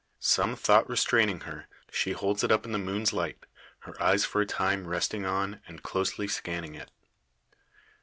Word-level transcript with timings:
Some 0.17 0.55
thought 0.55 0.89
restraining 0.89 1.41
her, 1.41 1.67
she 1.91 2.13
holds 2.13 2.43
it 2.43 2.51
up 2.51 2.65
in 2.65 2.71
the 2.71 2.79
moon's 2.79 3.13
light, 3.13 3.45
her 3.81 3.93
eyes 4.01 4.25
for 4.25 4.41
a 4.41 4.47
time 4.47 4.87
resting 4.87 5.27
on, 5.27 5.61
and 5.67 5.83
closely 5.83 6.27
scanning 6.27 6.73
it. 6.73 6.89